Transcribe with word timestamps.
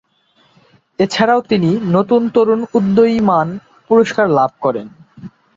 এছাড়াও 0.99 1.41
তিনি 1.49 1.69
"নতুন 1.95 2.21
তরুন 2.35 2.61
উদীয়মান" 2.77 3.47
পুরস্কার 3.89 4.27
লাভ 4.37 4.51
করেন। 4.61 4.87